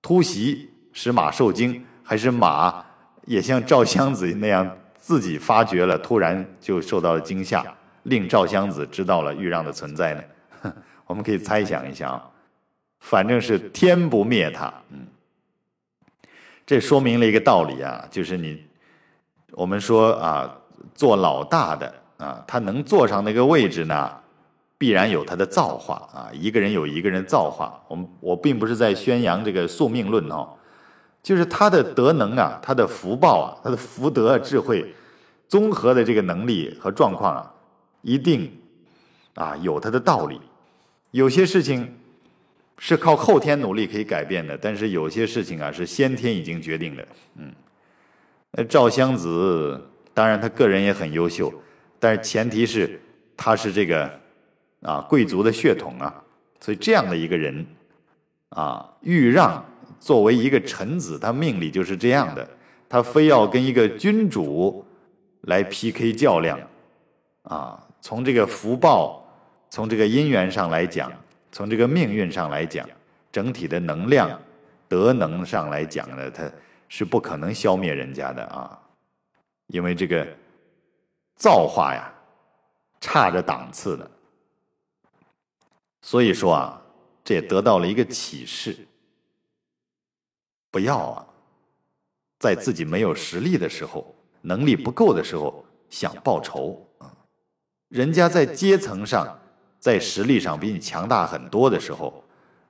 [0.02, 1.82] 突袭使马受惊？
[2.02, 2.84] 还是马
[3.24, 7.64] 也像赵襄子那样自己发觉了，突然就受到了惊吓，
[8.02, 10.72] 令赵襄子知道了豫让的存在呢？
[11.06, 12.30] 我们可以猜想一下啊，
[13.00, 15.06] 反正是天不灭他，嗯，
[16.66, 18.62] 这说明了一个道理啊，就是你
[19.54, 20.52] 我们说啊，
[20.94, 24.10] 做老大的啊，他能坐上那个位置呢，
[24.76, 27.82] 必然有他的造化啊，一个人有一个人造化。
[27.88, 30.48] 我们我并不是在宣扬这个宿命论哦。
[31.22, 34.94] 就是他的德能啊，他的福报啊，他的福德智慧，
[35.48, 37.50] 综合的这个能力和状况啊，
[38.02, 38.52] 一定
[39.34, 40.38] 啊有他的道理。
[41.12, 41.96] 有些事情
[42.76, 47.06] 是靠后天努力可以改变的，但是有些事情啊是先天已经决定的。
[47.36, 47.50] 嗯，
[48.56, 49.80] 那赵襄子
[50.12, 51.52] 当然他个人也很优秀，
[51.98, 53.00] 但是前提是
[53.36, 54.10] 他是这个
[54.82, 56.22] 啊贵族的血统啊，
[56.60, 57.66] 所以这样的一个人
[58.50, 59.64] 啊，豫让。
[60.00, 62.46] 作为一个臣子，他命里就是这样的，
[62.90, 64.84] 他非要跟一个君主
[65.42, 66.60] 来 PK 较量，
[67.44, 69.26] 啊，从这个福报，
[69.70, 71.10] 从这个姻缘上来讲，
[71.52, 72.86] 从这个命运上来讲，
[73.32, 74.38] 整体的能量、
[74.88, 76.50] 德能上来讲呢，他
[76.96, 78.78] 是不可能消灭人家的啊，
[79.66, 80.24] 因为这个
[81.34, 82.08] 造化呀，
[83.00, 84.08] 差着档次的，
[86.02, 86.80] 所以说啊，
[87.24, 88.86] 这也得到了一个启示。
[90.70, 91.26] 不要啊，
[92.38, 97.12] 在自己没有实力的时候，能力不够的时候想报仇啊，
[97.88, 99.36] 人家在阶层上、
[99.80, 102.22] 在实力上比你强大很多的时候，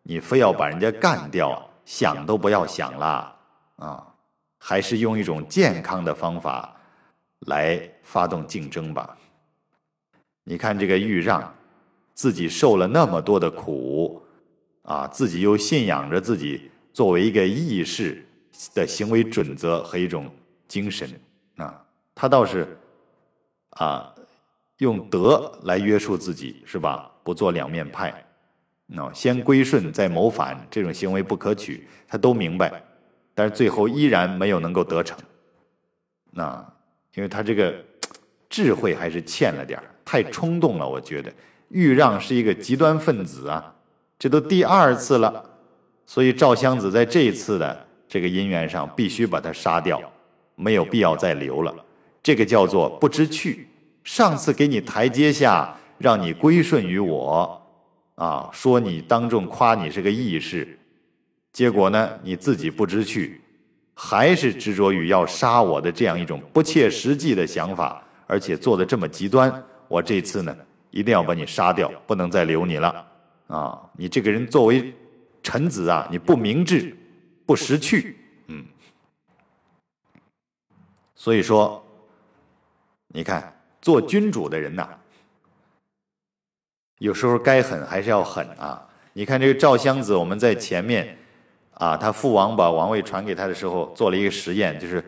[0.03, 3.39] 你非要把人家干掉，想都不要想了
[3.77, 4.13] 啊！
[4.67, 6.75] 还是用一种健康的方法
[7.41, 9.15] 来发动竞争吧。
[10.43, 11.55] 你看这个豫让，
[12.15, 14.23] 自己受了那么多的苦
[14.81, 16.71] 啊，自己又信仰着自己。
[16.95, 18.27] 作为一个义士
[18.73, 20.33] 的行为准则和一种
[20.67, 21.11] 精神
[21.57, 21.85] 啊，
[22.15, 22.67] 他倒是
[23.71, 24.15] 啊
[24.79, 27.11] 用德来约束自己，是吧？
[27.23, 28.15] 不做两面派，
[28.87, 31.87] 那先归顺再谋反，这种行为不可取。
[32.09, 32.83] 他都明白，
[33.35, 35.19] 但是最后依然没有能够得逞。
[36.31, 36.65] 那
[37.15, 37.75] 因为他这个
[38.49, 40.89] 智慧还是欠了点太冲动了。
[40.89, 41.33] 我觉得
[41.69, 43.75] 豫让是一个极端分子啊，
[44.19, 45.45] 这都第二次了。
[46.07, 50.01] 所以赵襄子在这一次的这个姻缘上，必须把他杀掉，
[50.55, 51.75] 没有必要再留了。
[52.23, 53.69] 这个叫做不知趣。
[54.03, 57.63] 上次给你台阶下，让你归顺于我，
[58.17, 60.79] 啊，说你当众夸你是个义士，
[61.55, 63.41] 结果呢，你自己不知趣，
[63.95, 69.65] 还是执着于要杀我的这样一种不切实际的想法，而且做的这么极端。
[69.89, 70.55] 我这次呢，
[70.91, 73.07] 一定要把你杀掉，不能再留你了。
[73.47, 74.93] 啊，你这个人作为
[75.43, 76.95] 臣子啊，你不明智，
[77.47, 78.67] 不识趣，嗯。
[81.15, 81.83] 所以说，
[83.09, 83.51] 你看。
[83.85, 84.89] 做君主的人呐，
[87.01, 88.89] 有时候该狠还是要狠啊！
[89.13, 91.15] 你看这个赵襄子，我们在前面
[91.75, 95.05] 啊，他父王把王位传给他的时候，做了一个实验，就是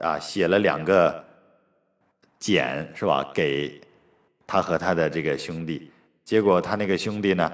[0.00, 1.24] 啊，写了两个
[2.38, 3.80] 简是吧，给
[4.46, 5.90] 他和他的这个兄弟。
[6.24, 7.50] 结果他那个兄弟呢，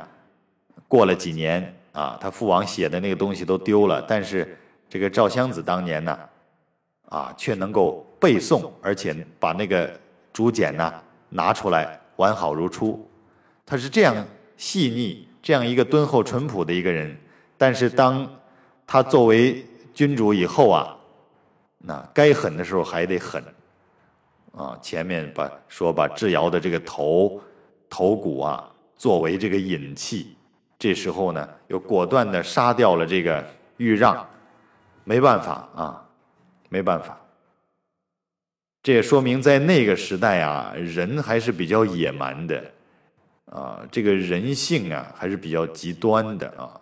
[0.86, 4.56] 过了几年啊，他父王写的那个东西都丢了，但是
[4.88, 6.18] 这个赵襄子当年呢，
[7.08, 9.90] 啊，却能够背诵，而且把那个。
[10.30, 10.94] 竹简呢，
[11.30, 13.10] 拿出来完好如初。
[13.66, 14.14] 他是这样
[14.56, 17.16] 细腻，这样一个敦厚淳朴的一个人。
[17.56, 18.24] 但是当
[18.90, 19.62] 他作为
[19.92, 20.96] 君主以后啊，
[21.76, 23.44] 那该狠的时候还得狠
[24.52, 24.78] 啊。
[24.80, 27.38] 前面把说把智瑶的这个头
[27.90, 28.66] 头骨啊
[28.96, 30.34] 作为这个引器，
[30.78, 34.26] 这时候呢又果断的杀掉了这个豫让，
[35.04, 36.08] 没办法啊，
[36.70, 37.20] 没办法。
[38.82, 42.64] 这也说明，在那个时代啊，人还是比较野蛮的，
[43.44, 46.80] 啊，这个人性啊还是比较极端的啊。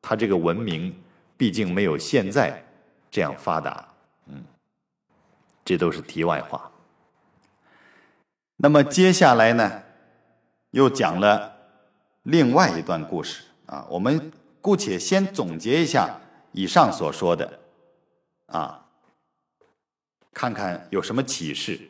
[0.00, 0.94] 他这个文明
[1.38, 2.62] 毕竟没有现在
[3.10, 3.88] 这样发达，
[4.26, 4.44] 嗯，
[5.64, 6.70] 这都是题外话。
[8.56, 9.82] 那么接下来呢，
[10.72, 11.56] 又讲了
[12.24, 13.86] 另外一段故事啊。
[13.88, 14.30] 我们
[14.60, 16.20] 姑且先总结一下
[16.52, 17.60] 以上所说的，
[18.46, 18.84] 啊。
[20.34, 21.88] 看看有什么启示。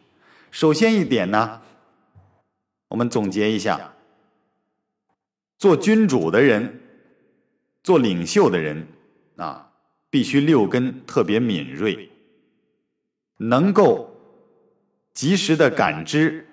[0.51, 1.61] 首先一点呢，
[2.89, 3.93] 我们总结一下：
[5.59, 6.81] 做君主的人，
[7.83, 8.87] 做领袖的人
[9.39, 9.71] 啊，
[10.11, 12.11] 必须六根特别敏锐，
[13.39, 14.15] 能够
[15.15, 16.47] 及时的感知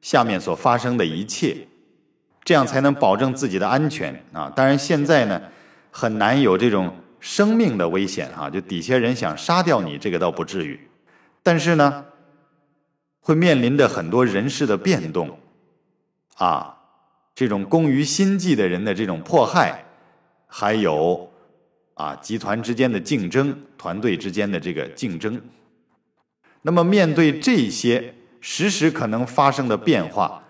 [0.00, 1.68] 下面所发生的一切，
[2.44, 4.50] 这样才能保证自己的安全啊。
[4.54, 5.42] 当然，现在呢，
[5.90, 10.78] 很难有这种生命的危险啊，就底下人想杀掉你，这个倒不至于。
[11.42, 12.04] 但是呢，
[13.20, 15.38] 会面临着很多人事的变动，
[16.36, 16.78] 啊，
[17.34, 19.84] 这种攻于心计的人的这种迫害，
[20.46, 21.31] 还有
[21.94, 25.40] 啊集团之间的竞争、团队之间的这个竞争。
[26.62, 30.42] 那么面对这些时时可能发生的变化，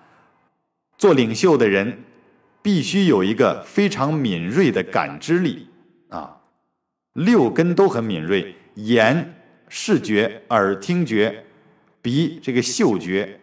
[0.96, 2.04] 做领袖的人
[2.60, 5.68] 必须有一个非常敏锐的感知力
[6.08, 6.38] 啊，
[7.14, 9.34] 六根都很敏锐，眼。
[9.74, 11.46] 视觉、耳听觉、
[12.02, 13.40] 鼻这个嗅觉、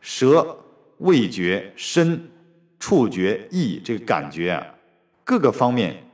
[0.00, 0.58] 舌
[0.96, 2.30] 味觉、身
[2.80, 4.66] 触觉、意这个感觉啊，
[5.24, 6.07] 各个方面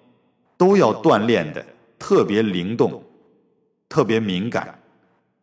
[0.57, 1.65] 都要锻炼的
[1.99, 3.03] 特别灵动、
[3.89, 4.79] 特别敏感，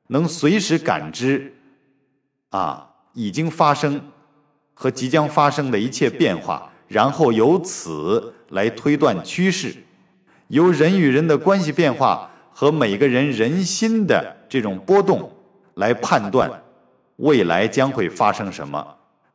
[0.08, 1.54] 能随时感知
[2.50, 4.02] 啊已经发生
[4.74, 9.76] 和即将发生的一切变化，然后由此来推断趋势，
[10.48, 12.28] 由人与人的关系变化。
[12.54, 15.32] 和每个人人心的这种波动
[15.76, 16.52] 来判断
[17.16, 18.86] 未来将会发生什么，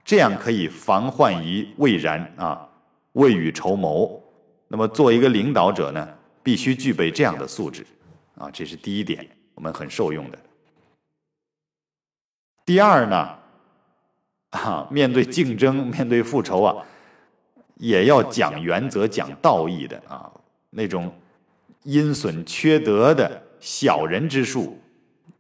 [0.05, 2.69] 这样可以防患于未然啊，
[3.13, 4.21] 未雨绸缪。
[4.69, 6.09] 那么，做一个领导者呢，
[6.43, 7.87] 必须具备这样的素质
[8.37, 10.39] 啊，这是第一点，我们很受用的。
[12.65, 13.39] 第二呢，
[14.51, 16.85] 啊，面对竞争、面对复仇啊，
[17.77, 20.31] 也要讲原则、讲道义的啊，
[20.71, 21.13] 那种。
[21.83, 24.77] 阴损缺德的小人之术，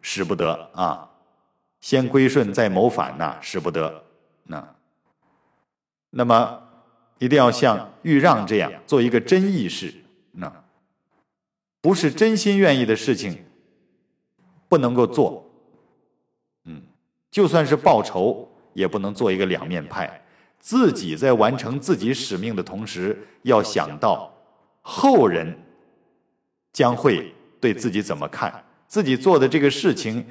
[0.00, 1.10] 使不得啊！
[1.80, 4.04] 先归顺再谋反呐，使不得。
[4.44, 4.76] 那，
[6.10, 6.62] 那么
[7.18, 9.92] 一定要像豫让这样做一个真义士。
[10.32, 10.52] 那
[11.80, 13.44] 不是真心愿意的事情，
[14.68, 15.48] 不能够做。
[16.64, 16.82] 嗯，
[17.30, 20.22] 就算是报仇，也不能做一个两面派。
[20.58, 24.34] 自己在完成自己使命的同时，要想到
[24.82, 25.56] 后人。
[26.72, 28.52] 将会对自己怎么看？
[28.86, 30.22] 自己做的这个事情，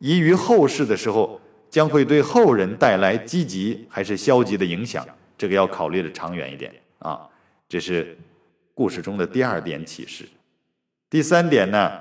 [0.00, 5.06] 遗于后世的时候，将会对后人带来积极还是消极的影响？
[5.36, 7.28] 这个要考虑的长远一点啊。
[7.68, 8.16] 这是
[8.74, 10.28] 故事中的第二点启示。
[11.10, 12.00] 第三点呢，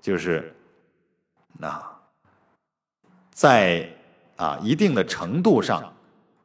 [0.00, 0.54] 就是
[1.58, 1.82] 那
[3.30, 3.88] 在
[4.36, 5.92] 啊一定的程度上，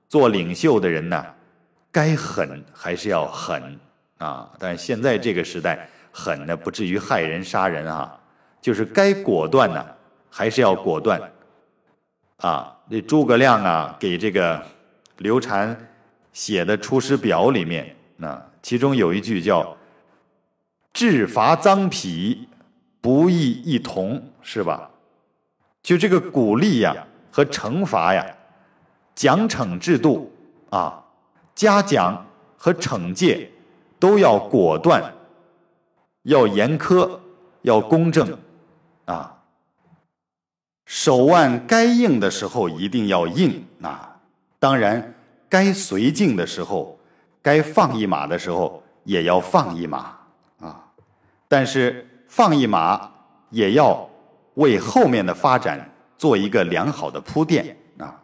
[0.07, 1.26] 做领袖的人呢，
[1.91, 3.80] 该狠还是要狠
[4.18, 4.51] 啊。
[4.60, 5.89] 但是现在这个时代。
[6.12, 8.20] 狠呢不至于害人杀人啊，
[8.60, 9.86] 就是该果断呢，
[10.30, 11.22] 还是要果断。
[12.38, 14.62] 啊，这诸葛亮啊，给这个
[15.18, 15.78] 刘禅
[16.34, 19.75] 写的《出师表》里面，那其中有一句叫
[20.93, 22.47] “治罚赃匹，
[23.01, 24.89] 不义一同”，是吧？
[25.82, 26.95] 就这个鼓励呀
[27.32, 28.25] 和惩罚呀，
[29.15, 30.32] 奖惩制度
[30.69, 31.03] 啊，
[31.55, 32.25] 嘉奖
[32.57, 33.49] 和惩戒
[33.97, 35.13] 都要果断，
[36.23, 37.19] 要严苛，
[37.61, 38.38] 要公正，
[39.05, 39.36] 啊。
[40.86, 44.19] 手腕该硬的时候一定要硬啊！
[44.57, 45.13] 当然，
[45.50, 46.97] 该随境的时候，
[47.41, 50.16] 该放一马的时候也要放一马
[50.60, 50.86] 啊！
[51.47, 53.10] 但是放一马
[53.50, 54.08] 也要
[54.54, 58.22] 为后面的发展做一个良好的铺垫啊！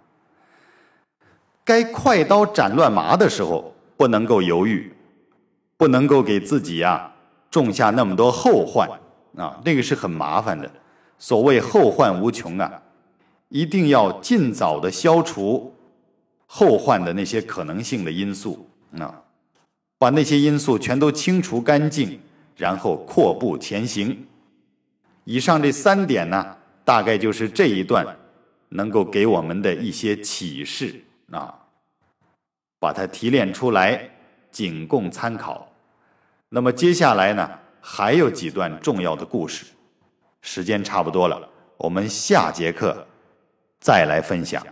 [1.63, 4.95] 该快刀斩乱麻的时候不能够犹豫，
[5.77, 7.11] 不能够给自己呀
[7.49, 8.87] 种下那么多后患
[9.35, 9.59] 啊！
[9.65, 10.69] 那个是很麻烦的。
[11.17, 12.71] 所谓后患无穷啊，
[13.49, 15.74] 一定要尽早的消除
[16.57, 18.65] 后患的那些可能性的因素
[18.97, 19.23] 啊，
[19.97, 22.17] 把那些因素全都清除干净，
[22.55, 24.25] 然后阔步前行。
[25.25, 28.07] 以上这三点呢，大概就是这一段
[28.69, 31.53] 能够给我们的一些启示啊，
[32.79, 34.09] 把它提炼出来，
[34.49, 35.69] 仅供参考。
[36.47, 37.51] 那么接下来呢，
[37.81, 39.65] 还有几段重要的故事。
[40.39, 43.05] 时间差不多了，我们下节课
[43.81, 44.65] 再来分享。